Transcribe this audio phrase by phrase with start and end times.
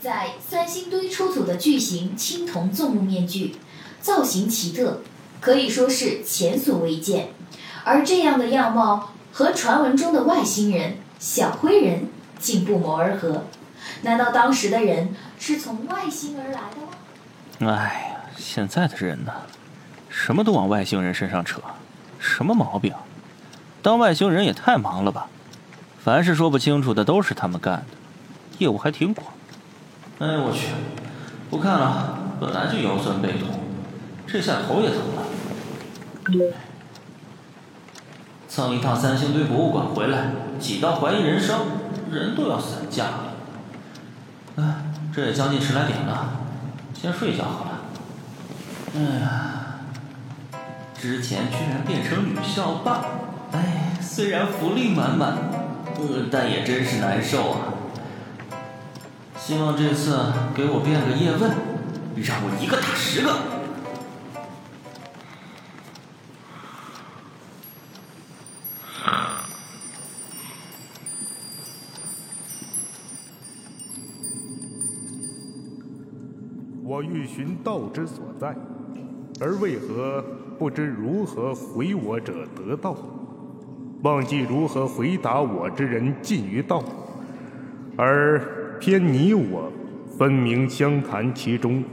[0.00, 3.56] 在三星堆出土的巨型青铜纵目面具，
[4.00, 5.02] 造型奇特，
[5.40, 7.28] 可以说是前所未见。
[7.84, 13.44] 而这样的样貌和传闻中的外星人小灰人竟不谋而合。
[14.02, 17.72] 难道当时的人是从外星而来的吗？
[17.72, 19.32] 哎呀，现在的人呢，
[20.08, 21.60] 什么都往外星人身上扯，
[22.18, 22.92] 什么毛病？
[23.82, 25.28] 当外星人也太忙了吧！
[26.04, 27.84] 凡是说不清楚的都是他们干的，
[28.58, 29.28] 业务还挺广。
[30.18, 30.68] 哎我去，
[31.48, 33.48] 不看了，本来就腰酸背痛，
[34.26, 35.22] 这下头也疼了。
[38.48, 41.60] 蹭一趟三星堆博物馆回来，挤到怀疑人生，
[42.10, 43.24] 人都要散架了。
[44.56, 44.62] 哎，
[45.14, 46.30] 这也将近十来点了，
[46.94, 47.80] 先睡一觉好了。
[48.96, 49.64] 哎呀，
[51.00, 53.04] 之前居然变成女校霸，
[53.52, 55.34] 哎，虽然福利满满，
[56.30, 57.74] 但也真是难受啊。
[59.36, 60.16] 希望这次
[60.54, 61.50] 给我变个叶问，
[62.22, 63.36] 让我一个打十个。
[76.84, 78.54] 我欲寻道之所在，
[79.40, 80.22] 而为何
[80.58, 82.94] 不知如何回我者得道？
[84.02, 86.82] 忘记如何回答我之人尽于道，
[87.96, 88.40] 而。
[88.82, 89.70] 偏你我
[90.18, 91.84] 分明相谈其中，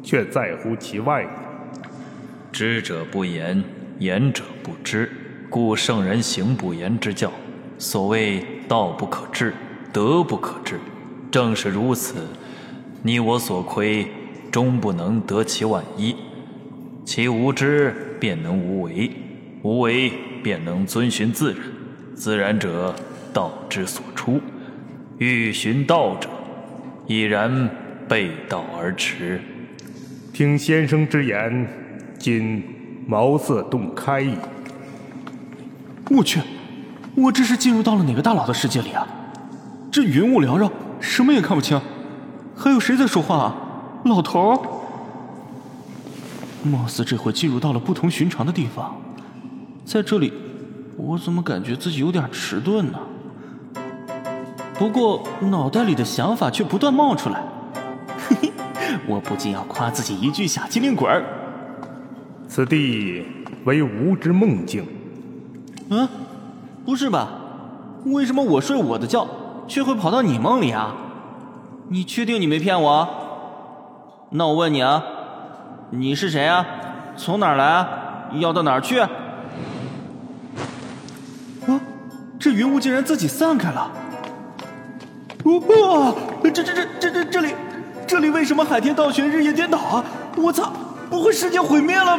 [0.00, 1.26] 却在乎其外。
[2.52, 3.64] 知者不言，
[3.98, 5.10] 言者不知，
[5.50, 7.32] 故圣人行不言之教。
[7.78, 9.52] 所谓道不可治，
[9.92, 10.78] 德不可治，
[11.28, 12.28] 正是如此。
[13.02, 14.06] 你我所亏，
[14.52, 16.14] 终不能得其万一。
[17.04, 19.10] 其无知，便能无为；
[19.64, 20.12] 无为，
[20.46, 21.60] 便能遵循自然。
[22.14, 22.94] 自然者，
[23.32, 24.40] 道之所出。
[25.18, 26.28] 欲寻道者。
[27.08, 27.68] 已然
[28.06, 29.40] 背道而驰。
[30.32, 31.68] 听先生之言，
[32.16, 32.62] 今
[33.08, 34.36] 茅塞顿开矣。
[36.12, 36.38] 我去，
[37.16, 39.04] 我这是进入到了哪个大佬的世界里啊？
[39.90, 40.70] 这云雾缭绕，
[41.00, 41.80] 什么也看不清。
[42.54, 43.56] 还有谁在说话啊？
[44.04, 44.60] 老头儿？
[46.62, 48.96] 貌似这回进入到了不同寻常的地方。
[49.86, 50.32] 在这里，
[50.96, 52.98] 我怎么感觉自己有点迟钝呢？
[54.76, 57.40] 不过脑袋里的想法却不断冒出来，
[58.18, 58.52] 嘿嘿，
[59.06, 61.24] 我不禁要夸自己一句小机灵鬼儿。
[62.48, 63.24] 此地
[63.64, 64.84] 为吾之梦境。
[65.88, 66.08] 嗯，
[66.84, 67.28] 不是吧？
[68.06, 69.24] 为什么我睡我的觉，
[69.68, 70.96] 却会跑到你梦里啊？
[71.88, 73.08] 你确定你没骗我？
[74.30, 75.04] 那我问你啊，
[75.90, 76.66] 你是谁啊？
[77.16, 77.88] 从哪儿来啊？
[78.34, 79.00] 要到哪儿去？
[82.56, 83.92] 云雾竟然自己散开了。
[85.44, 86.14] 哇！
[86.42, 87.54] 这这这这这这里，
[88.06, 90.04] 这里为什么海天倒悬，日夜颠倒啊？
[90.36, 90.72] 我操！
[91.10, 92.16] 不会世界毁灭了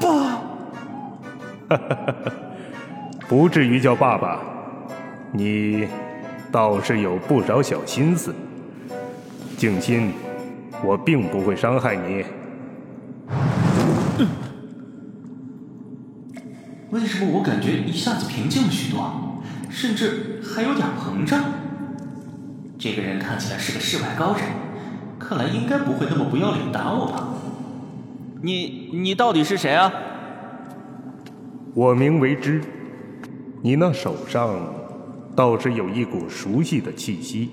[0.00, 0.40] 吧？
[1.68, 2.32] 哈哈哈！
[3.28, 4.40] 不至于叫爸爸，
[5.32, 5.86] 你
[6.50, 8.34] 倒是有不少小心思。
[9.56, 10.12] 静心，
[10.82, 12.24] 我并不会伤害你。
[16.90, 19.23] 为什么我感觉一下子平静了许多，
[19.74, 21.42] 甚至还有点膨胀？
[22.78, 24.44] 这个人看起来是个世外高人，
[25.18, 27.28] 看来应该不会那么不要脸打我吧？
[28.40, 29.92] 你你到底是谁啊？
[31.74, 32.62] 我名为之。
[33.62, 34.54] 你那手上
[35.34, 37.50] 倒是有一股熟悉的气息。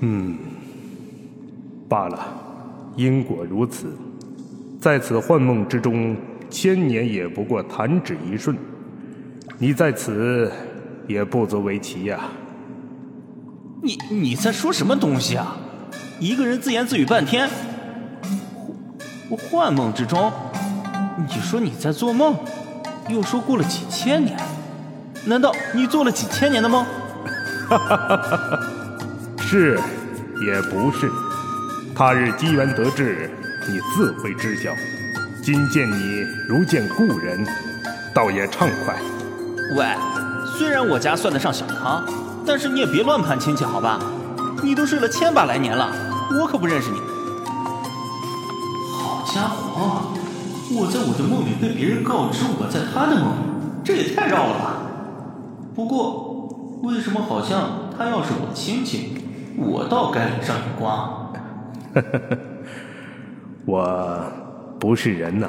[0.00, 0.38] 嗯，
[1.86, 2.18] 罢了，
[2.96, 3.92] 因果如此，
[4.80, 6.16] 在此幻梦之中，
[6.48, 8.56] 千年也不过弹指一瞬。
[9.62, 10.50] 你在此
[11.06, 12.18] 也不足为奇呀。
[13.82, 15.54] 你你在说什么东西啊？
[16.18, 17.46] 一个人自言自语半天。
[19.50, 20.32] 幻梦之中，
[21.28, 22.34] 你说你在做梦，
[23.10, 24.34] 又说过了几千年，
[25.26, 26.82] 难道你做了几千年的梦？
[27.68, 28.60] 哈哈哈哈哈！
[29.40, 29.78] 是，
[30.46, 31.10] 也不是。
[31.94, 33.30] 他日机缘得志，
[33.68, 34.72] 你自会知晓。
[35.42, 37.46] 今见你如见故人，
[38.14, 38.96] 倒也畅快。
[39.76, 39.86] 喂，
[40.58, 42.04] 虽然我家算得上小康。
[42.46, 44.00] 但是你也别乱攀亲戚，好吧？
[44.62, 45.92] 你都睡了千把来年了，
[46.40, 46.96] 我可不认识你。
[48.90, 50.10] 好家伙，
[50.72, 53.42] 我在我的梦里被别人告知我在他的梦里，
[53.84, 54.76] 这也太绕了吧！
[55.74, 56.48] 不过，
[56.82, 59.18] 为什么好像他要是我亲戚，
[59.56, 61.30] 我倒该脸上有光？
[61.94, 62.38] 呵呵呵，
[63.66, 64.22] 我
[64.80, 65.48] 不是人呐，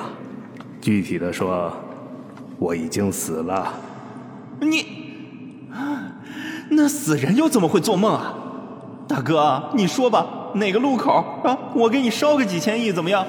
[0.82, 1.72] 具体的说，
[2.60, 3.74] 我已经死了。
[4.62, 4.86] 你。
[6.70, 8.34] 那死人又怎么会做梦啊？
[9.08, 11.12] 大哥，你说吧，哪个路口
[11.44, 11.58] 啊？
[11.76, 13.26] 我给你烧个几千亿怎么样？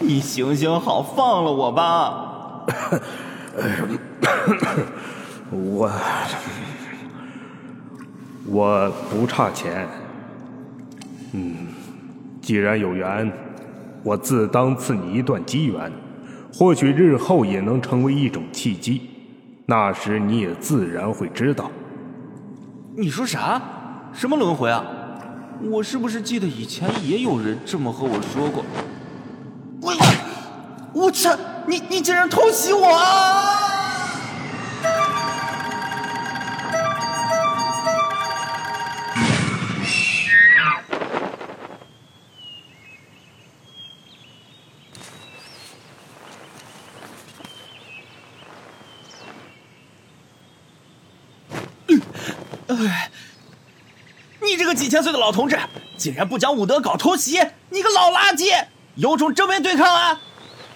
[0.00, 2.66] 你行行好，放了我吧。
[5.50, 5.90] 我
[8.46, 9.88] 我不差钱。
[11.32, 11.66] 嗯，
[12.40, 13.32] 既然有缘，
[14.04, 15.90] 我自当赐你一段机缘，
[16.52, 19.10] 或许日后也能成为一种契机。
[19.66, 21.70] 那时你也自然会知道。
[22.96, 23.60] 你说啥？
[24.12, 24.84] 什么轮回啊？
[25.70, 28.64] 我是不是记得以前也有人这么和我说过？
[29.80, 29.92] 我
[30.92, 31.30] 我操！
[31.66, 32.88] 你你竟然偷袭我！
[54.54, 55.58] 你这个几千岁的老同志，
[55.96, 57.40] 竟然不讲武德搞偷袭！
[57.70, 58.64] 你个老垃圾，
[58.94, 60.20] 有种正面对抗啊！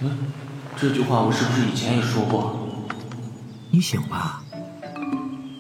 [0.01, 0.19] 嗯，
[0.77, 2.59] 这句话我是不是以前也说过？
[3.71, 4.43] 你醒吧，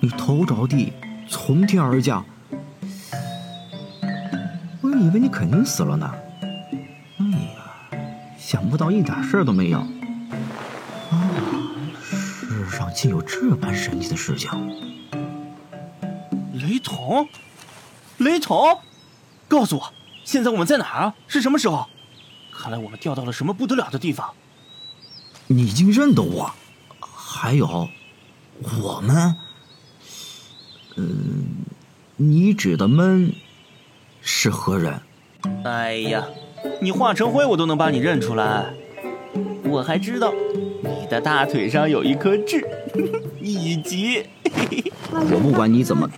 [0.01, 0.93] 你头着地
[1.29, 2.25] 从天而降，
[4.81, 6.13] 我以为你肯定死了呢。
[7.21, 8.01] 哎呀，
[8.37, 9.79] 想不到一点事儿都没有。
[9.79, 11.31] 啊，
[12.03, 14.51] 世上竟有这般神奇的事情！
[16.55, 17.29] 雷同，
[18.19, 18.81] 雷同，
[19.47, 19.93] 告诉我，
[20.25, 21.15] 现在我们在哪儿啊？
[21.27, 21.87] 是什么时候？
[22.53, 24.33] 看来我们掉到了什么不得了的地方。
[25.47, 26.53] 你已经认得我，
[27.01, 27.89] 还有，
[28.83, 29.37] 我们，
[30.97, 31.65] 嗯，
[32.17, 33.33] 你指的们
[34.21, 35.01] 是何人？
[35.65, 36.27] 哎呀，
[36.81, 38.75] 你化成灰我都能把你认出来。
[39.63, 40.33] 我还知道，
[40.83, 42.67] 你的大腿上有一颗痣，
[43.41, 44.27] 以及，
[45.13, 46.11] 我不管你怎么。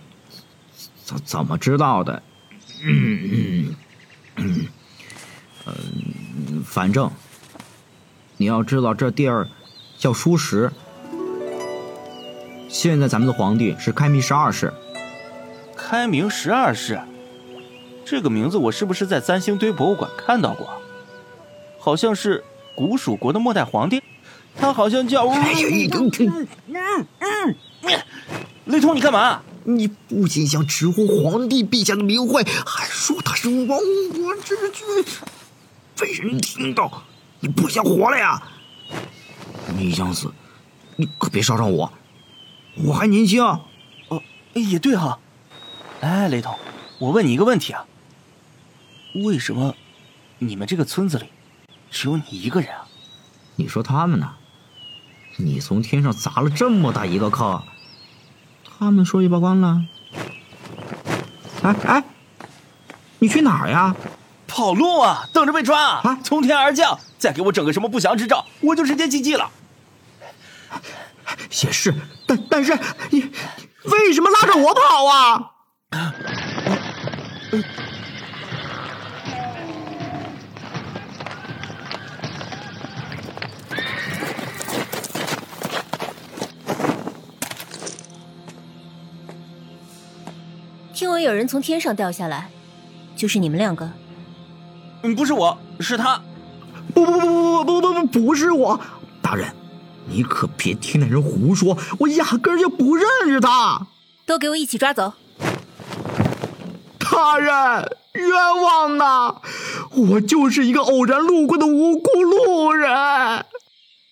[1.11, 2.23] 怎怎么知道的？
[2.83, 3.75] 嗯
[4.37, 4.65] 嗯
[5.65, 7.11] 嗯，反正
[8.37, 9.47] 你要知道，这地儿
[9.97, 10.71] 叫书石。
[12.69, 14.73] 现在咱们的皇帝是开明十二世。
[15.75, 17.01] 开明十二世，
[18.05, 20.81] 这个名字我是不是在三星堆博物馆看到过？
[21.77, 22.43] 好像是
[22.75, 24.01] 古蜀国的末代皇帝，
[24.55, 25.27] 他好像叫……
[25.27, 27.55] 嗯嗯嗯，
[28.65, 29.41] 雷通，你干嘛？
[29.63, 33.79] 你不仅想直呼皇帝陛下的名讳，还说他是亡
[34.13, 35.05] 国之君，
[35.97, 37.03] 被人听到，
[37.39, 38.41] 你不想活了呀？
[39.77, 40.31] 你想死，
[40.95, 41.91] 你可别捎上我，
[42.75, 43.43] 我还年轻。
[43.43, 44.21] 哦，
[44.53, 45.19] 也对哈。
[46.01, 46.55] 哎，雷同，
[46.99, 47.85] 我问你一个问题啊，
[49.23, 49.75] 为什么
[50.39, 51.25] 你们这个村子里
[51.89, 52.87] 只有你一个人啊？
[53.55, 54.33] 你说他们呢？
[55.37, 57.61] 你从天上砸了这么大一个坑。
[58.81, 59.79] 他们说一报关了。
[61.61, 62.03] 哎哎，
[63.19, 63.95] 你去哪儿呀？
[64.47, 65.29] 跑路啊！
[65.31, 66.17] 等着被抓啊！
[66.23, 69.51] 从天而降，再给我整个什么不祥之兆，我就直接 GG 了。
[71.63, 71.93] 也是，
[72.25, 72.75] 但但是
[73.11, 73.29] 你
[73.83, 75.51] 为什么拉着我跑啊？
[91.01, 92.51] 听闻有人从天上掉下来，
[93.15, 93.91] 就是你们两个？
[95.01, 96.21] 嗯，不是我，是他。
[96.93, 98.79] 不不不不不不不不不是我，
[99.19, 99.51] 大人，
[100.05, 103.87] 你可别听那人胡说，我压根就不认识他。
[104.27, 105.13] 都给我一起抓走！
[106.99, 109.41] 大人，冤枉呐！
[109.95, 112.91] 我就是一个偶然路过的无辜路人。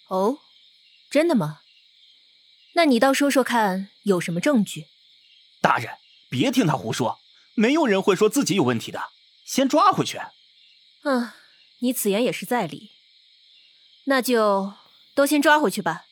[0.07, 0.39] 哦，
[1.11, 1.59] 真的吗？
[2.73, 4.87] 那你倒说说看，有什么证据？
[5.61, 5.91] 大人。
[6.29, 7.19] 别听他胡说，
[7.55, 9.01] 没有人会说自己有问题的。
[9.45, 10.19] 先抓回去。
[11.03, 11.29] 嗯，
[11.79, 12.91] 你此言也是在理。
[14.05, 14.73] 那就
[15.15, 16.03] 都先抓回去吧。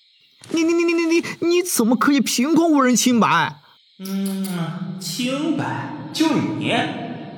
[0.49, 3.61] 你你你你你你你怎么可以凭空无人清白？
[3.99, 6.69] 嗯，清白就你，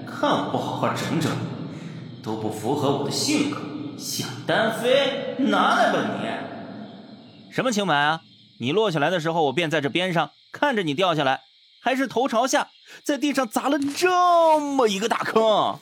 [0.05, 3.57] 看我不好好整整你，都不符合我的性格，
[3.97, 7.53] 想单飞，拿来吧你。
[7.53, 8.21] 什么清白啊？
[8.59, 11.41] 你落下来的时候，我便在这边上看着你掉下来。
[11.79, 12.69] 还是头朝下，
[13.03, 15.79] 在地上砸了这么一个大坑。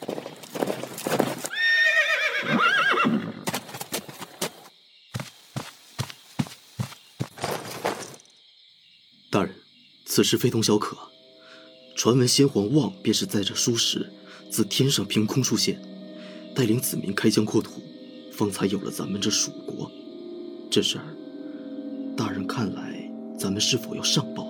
[9.30, 9.56] 大人，
[10.06, 10.98] 此事非同小可。
[11.96, 14.13] 传闻先皇望便是在这书时
[14.51, 15.82] 自天上凭空出现，
[16.56, 17.82] 带领子民开疆扩土，
[18.32, 19.92] 方才有了咱们这蜀国。
[20.70, 21.06] 这事儿，
[22.16, 24.48] 大人看来，咱们是否要上报？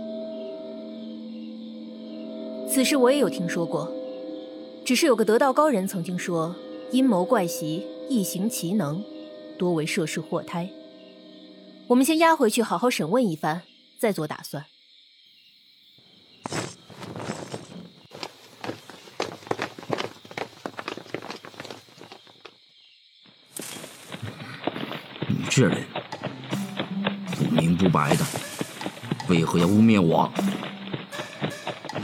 [2.77, 3.91] 此事我也有听说过，
[4.85, 6.55] 只是有个得道高人曾经说，
[6.91, 9.03] 阴谋怪习，异行奇能，
[9.57, 10.69] 多为涉世祸胎。
[11.87, 13.61] 我们先押回去，好好审问一番，
[13.97, 14.65] 再做打算。
[25.27, 25.83] 你这人
[27.35, 28.23] 不明不白的，
[29.29, 30.31] 为何要污蔑我？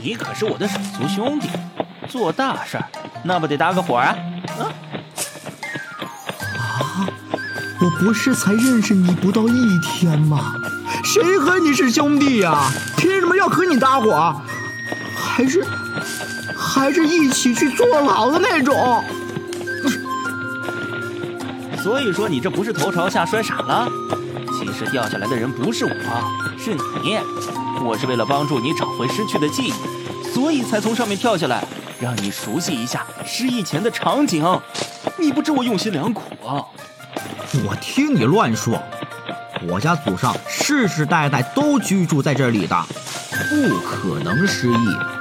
[0.04, 1.48] 你可是我的手足兄弟，
[2.10, 2.84] 做大事儿
[3.22, 4.14] 那不得搭个伙啊？
[4.58, 4.68] 啊！
[6.68, 7.08] 啊！
[7.80, 10.56] 我不是才认识你不到一天吗？
[11.02, 12.70] 谁和你是兄弟呀？
[12.98, 14.38] 凭什么要和你搭伙？
[15.16, 15.64] 还是
[16.54, 19.02] 还是一起去坐牢的那种？
[21.82, 23.88] 所以说你这不是头朝下摔傻了？
[24.58, 25.90] 其实掉下来的人不是我，
[26.58, 27.18] 是你。
[27.84, 31.64] 我是为了帮助你找回失去的记忆，所以才从上面跳下来，
[32.00, 34.44] 让你熟悉一下失忆前的场景。
[35.18, 36.64] 你不知我用心良苦啊！
[37.66, 38.80] 我听你乱说，
[39.68, 42.76] 我家祖上世世代代都居住在这里的，
[43.50, 45.13] 不可能失忆。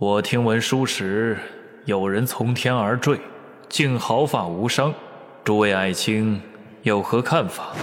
[0.00, 1.36] 我听闻书时
[1.84, 3.20] 有人从天而坠，
[3.68, 4.94] 竟毫发无伤。
[5.44, 6.40] 诸位爱卿
[6.84, 7.76] 有何看法？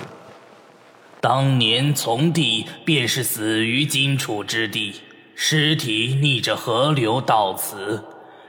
[1.21, 4.95] 当年从帝便是死于荆楚之地，
[5.35, 8.03] 尸体逆着河流到此，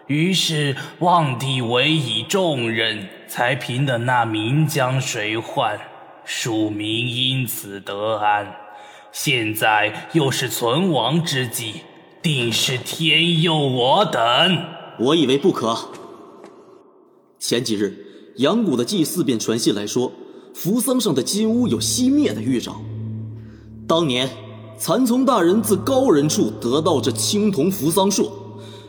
[0.07, 5.79] 于是望帝委以重任，才平的那岷江水患，
[6.25, 8.51] 庶民因此得安。
[9.13, 11.83] 现在又是存亡之际。
[12.23, 14.21] 定是天佑我等。
[14.99, 15.77] 我以为不可。
[17.39, 20.11] 前几日，阳谷的祭祀便传信来说，
[20.55, 22.81] 扶桑上的金乌有熄灭的预兆。
[23.87, 24.29] 当年，
[24.77, 28.31] 蚕丛大人自高人处得到这青铜扶桑树，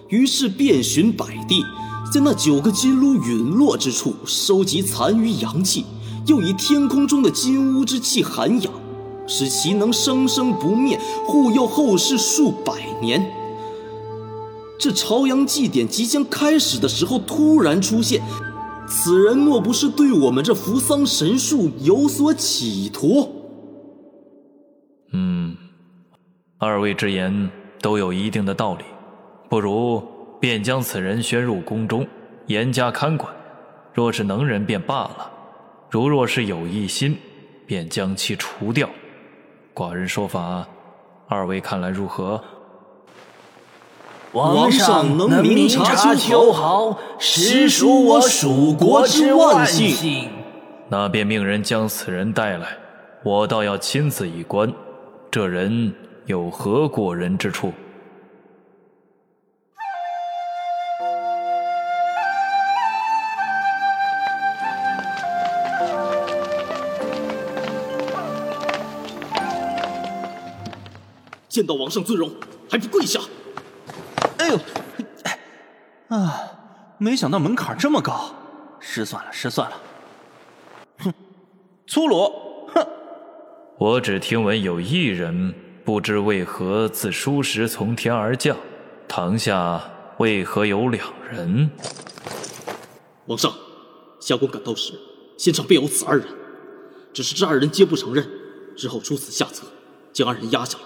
[0.07, 1.63] 于是遍寻百地，
[2.11, 5.85] 在那九个金炉陨落之处收集残余阳气，
[6.25, 8.73] 又以天空中的金乌之气涵养。
[9.29, 13.25] 使其能生生不灭，护佑后世数百年。
[14.79, 18.21] 这朝阳祭典即将开始的时候，突然出现，
[18.87, 23.29] 此人莫不是对我们这扶桑神树有所企图？
[25.13, 25.55] 嗯，
[26.57, 28.83] 二位之言都有一定的道理，
[29.49, 30.01] 不如
[30.39, 32.07] 便将此人宣入宫中，
[32.47, 33.31] 严加看管。
[33.93, 35.29] 若是能人便罢了，
[35.89, 37.17] 如若是有异心，
[37.65, 38.89] 便将其除掉。
[39.79, 40.67] 寡人说法，
[41.29, 42.43] 二位看来如何？
[44.33, 50.27] 王上能明察秋毫，实属我蜀国之万幸。
[50.89, 52.67] 那便命人将此人带来，
[53.23, 54.69] 我倒要亲自一观，
[55.31, 55.95] 这人
[56.25, 57.71] 有何过人之处？
[71.59, 72.31] 见到王上尊容，
[72.71, 73.19] 还不跪下！
[74.37, 74.57] 哎呦，
[76.07, 76.41] 啊！
[76.97, 78.33] 没想到门槛这么高，
[78.79, 79.77] 失算了，失算了。
[80.99, 81.13] 哼，
[81.85, 82.31] 粗鲁！
[82.73, 82.87] 哼！
[83.77, 88.55] 我只听闻有一人，不知为何自书时从天而降，
[89.05, 89.83] 堂下
[90.19, 91.69] 为何有两人？
[93.25, 93.53] 王上，
[94.21, 94.93] 下官赶到时，
[95.37, 96.25] 现场便有此二人，
[97.11, 98.25] 只是这二人皆不承认，
[98.77, 99.67] 之后出此下策，
[100.13, 100.85] 将二人压下了。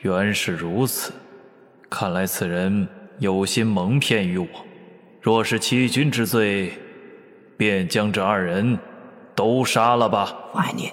[0.00, 1.12] 原是如此，
[1.90, 2.86] 看来此人
[3.18, 4.46] 有心蒙骗于我。
[5.20, 6.72] 若是欺君之罪，
[7.56, 8.78] 便将这二人
[9.34, 10.32] 都杀了吧。
[10.52, 10.84] 我爱你，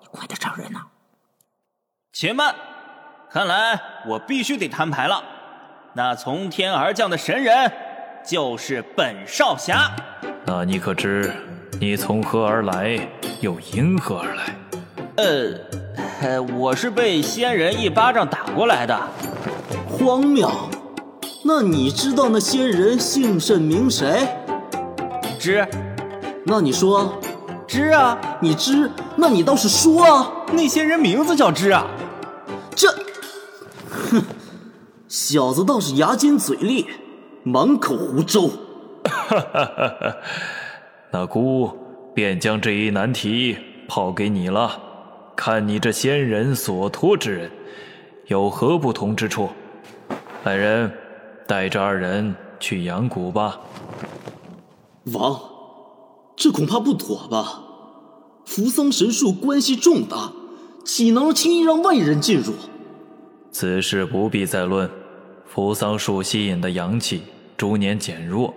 [0.00, 0.80] 你快点找人呐！
[2.12, 2.52] 且慢，
[3.30, 5.22] 看来我必须得摊牌了。
[5.94, 7.70] 那从天而降的神人，
[8.26, 9.94] 就是本少侠。
[10.44, 11.32] 那你可知
[11.78, 12.98] 你从何而来，
[13.40, 14.56] 又因何而来？
[16.56, 18.98] 我是被仙人一巴掌打过来的，
[19.88, 20.48] 荒谬！
[21.44, 24.28] 那你知道那仙人姓甚名谁？
[25.38, 25.66] 知。
[26.46, 27.20] 那你说？
[27.66, 28.18] 知啊。
[28.40, 28.90] 你知？
[29.16, 30.32] 那你倒是说啊！
[30.52, 31.86] 那仙人名字叫知啊。
[32.74, 32.88] 这，
[33.90, 34.22] 哼，
[35.08, 36.86] 小子倒是牙尖嘴利，
[37.42, 38.50] 满口胡诌。
[39.04, 40.16] 哈哈哈哈！
[41.10, 41.70] 那姑
[42.14, 43.56] 便将这一难题
[43.88, 44.80] 抛给你了，
[45.44, 47.50] 看你这仙人所托之人
[48.28, 49.48] 有何不同之处。
[50.44, 50.88] 来人，
[51.48, 53.60] 带着二人去阳谷吧。
[55.06, 55.40] 王，
[56.36, 57.60] 这恐怕不妥吧？
[58.44, 60.32] 扶桑神树关系重大，
[60.84, 62.52] 岂能轻易让外人进入？
[63.50, 64.88] 此事不必再论。
[65.44, 67.22] 扶桑树吸引的阳气
[67.56, 68.54] 逐年减弱，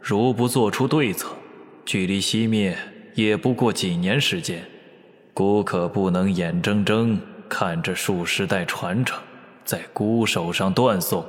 [0.00, 1.30] 如不做出对策，
[1.84, 2.78] 距离熄灭
[3.16, 4.64] 也不过几年时间。
[5.38, 7.16] 孤可不能眼睁睁
[7.48, 9.22] 看着数十代传承
[9.64, 11.24] 在孤手上断送。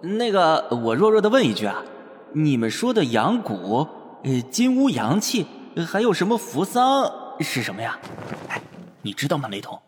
[0.00, 1.84] 那个，我弱弱的问一句啊，
[2.32, 3.86] 你们说的阳谷，
[4.24, 5.46] 呃，金乌阳气，
[5.86, 8.00] 还有什么扶桑是什么呀？
[8.48, 8.60] 哎，
[9.02, 9.80] 你知道吗，雷同？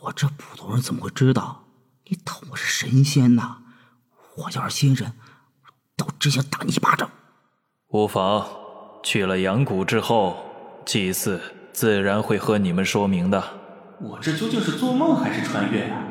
[0.00, 1.64] 我这普通人怎么会知道？
[2.08, 3.60] 你当我是神仙呐？
[4.36, 5.14] 我要是仙人，
[5.96, 7.10] 倒真想打你一巴掌。
[7.88, 8.46] 无妨，
[9.02, 10.36] 去了阳谷之后，
[10.84, 11.40] 祭祀
[11.74, 13.42] 自然会和你们说明的。
[14.00, 16.04] 我这究竟是做梦还是穿越啊？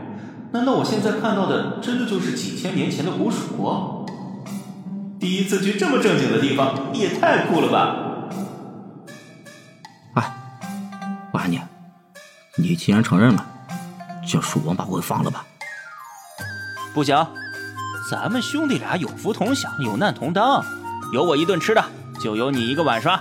[0.51, 4.05] 难道我现在看到的真的就是几千年前的古蜀国？
[5.22, 8.27] 第一次去这么正经的地方，也太酷了吧！
[10.15, 10.36] 哎，
[11.32, 11.62] 我喊你，
[12.58, 13.46] 你既然承认了，
[14.27, 15.46] 叫蜀王把我给放了吧。
[16.93, 17.25] 不行，
[18.12, 20.62] 咱们兄弟俩有福同享，有难同当。
[21.13, 21.82] 有我一顿吃的，
[22.20, 23.17] 就有你一个晚上。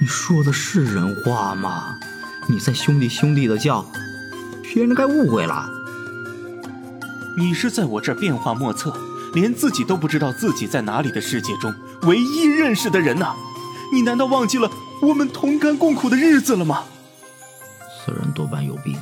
[0.00, 1.98] 你说的是人话吗？
[2.46, 3.84] 你在兄弟兄弟的叫，
[4.62, 5.68] 别人该误会了。
[7.36, 8.96] 你是在我这儿变化莫测，
[9.34, 13.34] 连自己都不知道自己在哪里的世界中唯一认识的人呐！
[13.92, 14.70] 你难道忘记了
[15.02, 16.84] 我们同甘共苦的日子了吗？
[18.04, 18.96] 此人多半有病。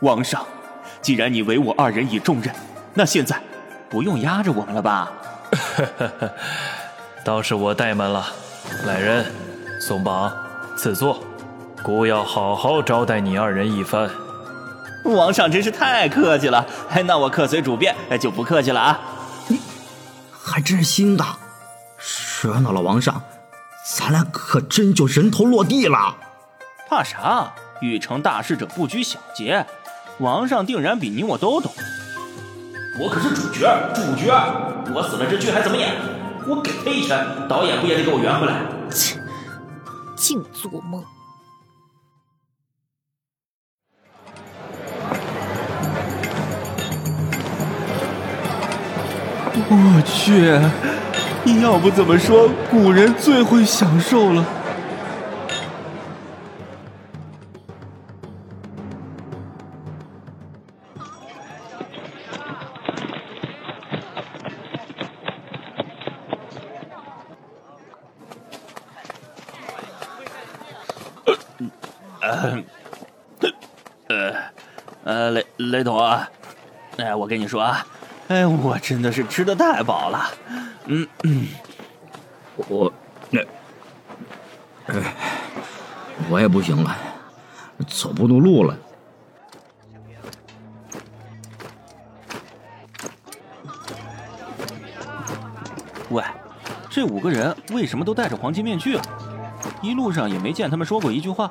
[0.00, 0.44] 王上。
[1.00, 2.54] 既然你唯我二人以重任，
[2.94, 3.42] 那现在
[3.90, 5.10] 不用压着我们了吧？
[7.24, 8.24] 倒是我怠慢了。
[8.86, 9.26] 来人，
[9.84, 10.32] 松绑，
[10.76, 11.18] 赐座。
[11.82, 14.08] 姑要好好招待你二人一番。
[15.02, 16.64] 王上真是太客气了，
[17.04, 19.00] 那我客随主便，就不客气了啊。
[19.48, 19.58] 你
[20.30, 21.36] 还真是心大，
[22.40, 23.22] 惹恼了王上，
[23.98, 26.14] 咱俩可真就人头落地了。
[26.88, 27.52] 怕啥？
[27.80, 29.66] 欲成大事者不拘小节。
[30.18, 31.72] 王上定然比你我都懂，
[33.00, 34.32] 我可是主角，主角，
[34.94, 35.92] 我死了这剧还怎么演？
[36.46, 38.60] 我给他一拳，导演不也得给我圆回来？
[38.88, 39.18] 切，
[40.22, 41.04] 净做梦！
[49.68, 50.60] 我去，
[51.42, 54.46] 你要不怎么说古人最会享受了？
[75.72, 76.28] 雷总啊，
[76.98, 77.84] 哎，我跟你说啊，
[78.28, 80.30] 哎，我真的是吃的太饱了，
[80.84, 81.48] 嗯嗯，
[82.68, 82.92] 我
[83.30, 83.40] 那，
[84.88, 85.14] 哎，
[86.28, 86.94] 我也不行了，
[87.88, 88.76] 走不动路了。
[96.10, 96.22] 喂，
[96.90, 99.02] 这五个人为什么都戴着黄金面具啊？
[99.80, 101.50] 一路上也没见他们说过一句话。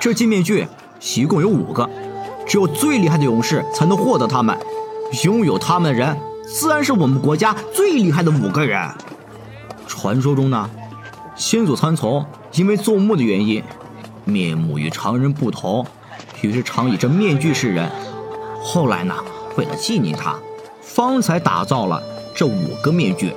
[0.00, 0.66] 这金面具。
[1.16, 1.88] 一共有五个，
[2.46, 4.56] 只有最厉害的勇士才能获得他们。
[5.24, 8.90] 拥有他们的人，自然是我们国家最厉害的五个人。
[9.86, 10.68] 传说中呢，
[11.36, 13.62] 先祖参从因为做梦的原因，
[14.24, 15.86] 面目与常人不同，
[16.40, 17.88] 于是常以这面具示人。
[18.62, 19.14] 后来呢，
[19.56, 20.34] 为了纪念他，
[20.80, 22.02] 方才打造了
[22.34, 23.32] 这五个面具。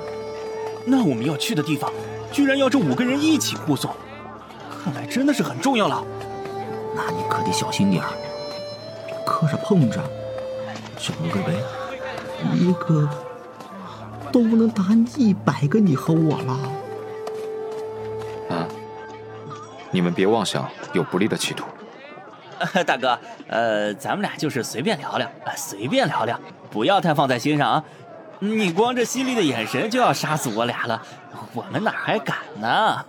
[0.86, 1.92] 那我们要去的地方，
[2.32, 3.90] 居然要这五个人一起护送，
[4.82, 6.02] 看来真的是很重要了。
[6.94, 8.08] 那你可得小心点儿，
[9.24, 10.02] 磕着碰着，
[10.98, 11.62] 这五个人
[12.54, 13.08] 一个
[14.32, 14.84] 都不能打
[15.16, 16.52] 一百个你和我了。
[18.50, 18.66] 啊！
[19.90, 21.64] 你们别妄想有不利的企图。
[22.84, 26.38] 大哥，呃，咱们俩就是随便聊聊，随便聊聊，
[26.70, 27.84] 不要太放在心上啊！
[28.40, 31.02] 你光这犀利的眼神就要杀死我俩了，
[31.52, 33.04] 我们哪还敢呢？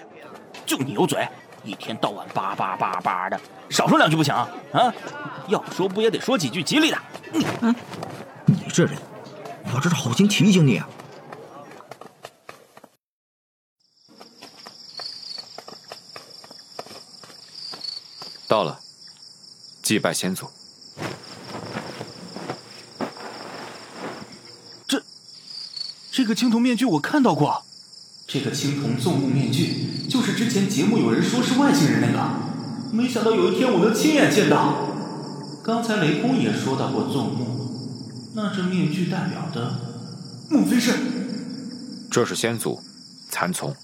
[0.66, 1.28] 就你有嘴！
[1.64, 4.48] 一天到晚叭叭叭叭的，少说两句不行啊！
[4.72, 4.94] 啊，
[5.48, 6.98] 要说不也得说几句吉利的。
[7.60, 7.74] 嗯，
[8.46, 8.96] 你这人，
[9.74, 10.88] 我这是好心提醒你啊。
[18.48, 18.80] 到了，
[19.82, 20.48] 祭拜先祖。
[24.88, 25.02] 这，
[26.10, 27.62] 这个青铜面具我看到过。
[28.26, 32.50] 这个青铜纵目面具，就是之前节目有人说是外星人那个。
[32.92, 34.88] 没想到有一天我能亲眼见到。
[35.62, 39.78] 刚才雷公也说到过纵目，那这面具代表的，
[40.50, 40.92] 莫非是？
[42.10, 42.82] 这是先祖，
[43.30, 43.76] 蚕丛。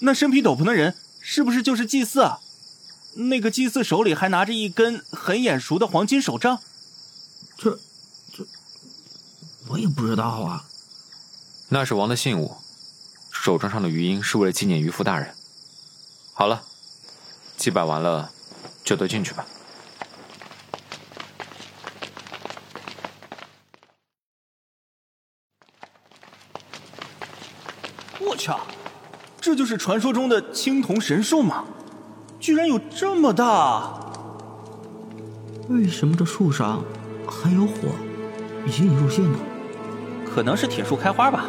[0.00, 2.38] 那身披斗篷的人是不是就是祭祀啊？
[3.16, 6.60] 那个祭祀手里还拿着一根很眼熟的黄金手杖。
[7.58, 7.78] 这，
[8.32, 8.46] 这，
[9.68, 10.66] 我也不知道啊。
[11.70, 12.54] 那是王的信物，
[13.42, 15.34] 手杖上的余音是为了纪念渔夫大人。
[16.34, 16.60] 好了，
[17.56, 18.30] 祭拜完了，
[18.84, 19.46] 就都进去吧。
[28.18, 28.52] 我去，
[29.40, 31.64] 这就是传说中的青铜神树吗？
[32.38, 33.98] 居然有这么大！
[35.70, 36.84] 为什么这树上
[37.26, 37.88] 还有火，
[38.66, 39.38] 隐隐入现呢？
[40.26, 41.46] 可能是铁树开花吧。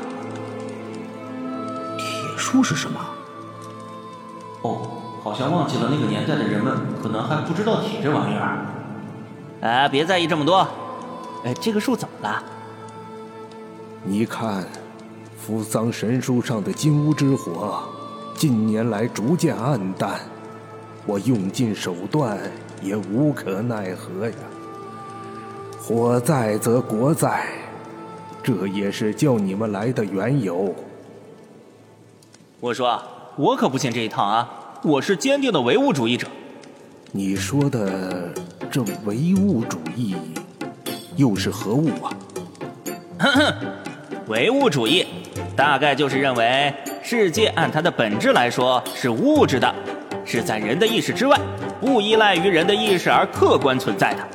[2.52, 3.00] 铁树是什么？
[4.64, 4.82] 哦，
[5.24, 8.66] 好像忘记了那个年代的人们可能还不知道铁这玩意儿。
[9.62, 10.68] 哎，别在意这么多。
[11.46, 12.44] 哎，这个树怎么了？
[14.04, 14.66] 你看。
[15.38, 17.82] 扶桑神树上的金乌之火，
[18.36, 20.20] 近年来逐渐暗淡，
[21.08, 22.38] 我用尽手段
[22.80, 24.36] 也无可奈何呀。
[25.80, 27.48] 火在则国在，
[28.44, 30.76] 这也是叫你们来的缘由。
[32.62, 33.02] 我说，
[33.38, 34.48] 我可不信这一套啊！
[34.84, 36.28] 我是坚定的唯物主义者。
[37.12, 38.32] 你说的
[38.70, 40.16] 这唯物主义，
[41.16, 42.14] 又是何物啊？
[43.18, 43.56] 哼哼，
[44.28, 45.08] 唯物主义。
[45.56, 46.72] 大概就是认为
[47.02, 49.74] 世界按它的本质来说是物质的，
[50.24, 51.36] 是在人的意识之外，
[51.80, 54.28] 不依赖于人的意识而客观存在的。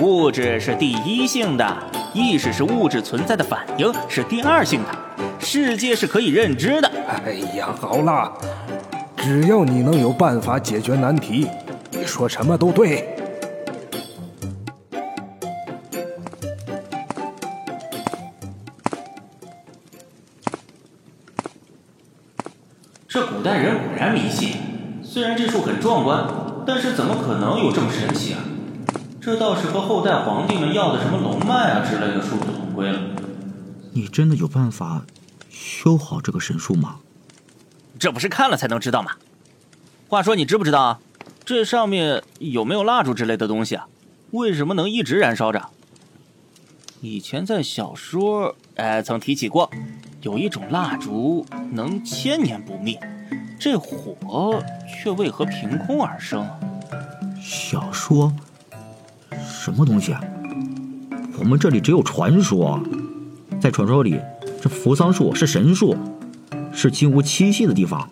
[0.00, 1.76] 物质是第一性的，
[2.14, 5.07] 意识是物质存在的反应，是第二性的。
[5.38, 6.90] 世界是可以认知的。
[7.06, 8.32] 哎呀，好啦，
[9.16, 11.48] 只要你能有办法解决难题，
[11.90, 13.14] 你说什么都对。
[23.06, 24.52] 这古代人果然迷信，
[25.02, 26.26] 虽然这树很壮观，
[26.66, 28.40] 但是怎么可能有这么神奇啊？
[29.20, 32.98] 这倒是和后代皇帝们要的什么龙脉啊之类的殊途同归了。
[33.92, 35.02] 你真的有办法
[35.80, 36.96] 修好这个神树吗？
[38.00, 39.12] 这不是看了才能知道吗？
[40.08, 40.98] 话说，你知不知道啊？
[41.44, 43.86] 这上面有没有蜡烛之类的东西啊？
[44.32, 45.68] 为什么能一直燃烧着？
[47.00, 49.70] 以前在小说哎曾提起过。
[50.22, 52.98] 有一种蜡烛能千年不灭，
[53.56, 56.44] 这火却为何凭空而生？
[57.40, 58.32] 小说？
[59.48, 60.20] 什么东西啊？
[61.38, 62.80] 我们这里只有传说，
[63.60, 64.20] 在传说里，
[64.60, 65.96] 这扶桑树是神树，
[66.72, 68.08] 是金乌栖息的地方。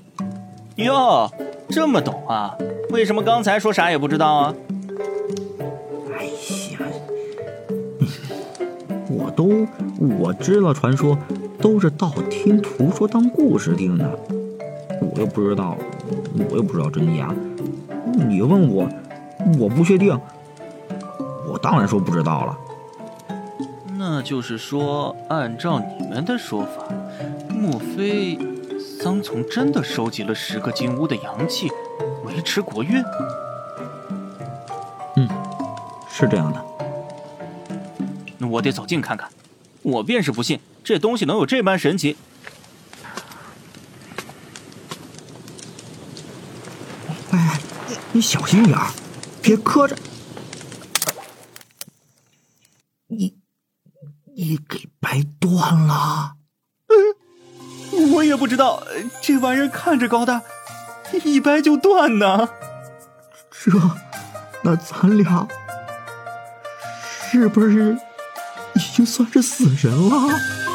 [0.76, 1.30] 哟，
[1.68, 2.54] 这么懂啊？
[2.90, 4.54] 为什么刚才说啥也不知道啊？
[6.16, 6.26] 哎
[6.72, 6.78] 呀，
[9.08, 9.66] 我都
[9.98, 11.18] 我知道传说。
[11.58, 14.18] 都是道听途说当故事听的，
[15.00, 15.76] 我又不知道，
[16.50, 17.34] 我又不知道真假。
[18.28, 18.86] 你问我，
[19.58, 20.16] 我不确定，
[21.48, 22.56] 我当然说不知道了。
[24.26, 26.84] 那就是说，按照你们的说法，
[27.48, 28.36] 莫非
[29.00, 31.70] 桑从真的收集了十个金乌的阳气，
[32.24, 33.00] 维持国运？
[35.14, 35.28] 嗯，
[36.10, 36.60] 是这样的。
[38.38, 39.30] 那我得走近看看，
[39.82, 40.58] 我便是不信。
[40.82, 42.16] 这东西能有这般神奇？
[47.30, 47.60] 哎，
[48.10, 48.90] 你小心点儿，
[49.40, 49.96] 别磕着。
[58.36, 58.82] 不知道，
[59.22, 60.42] 这玩意儿看着高大，
[61.24, 62.48] 一掰就断呢。
[63.50, 63.70] 这，
[64.62, 65.48] 那咱俩
[67.30, 67.96] 是不是
[68.74, 70.65] 已经算是死人了？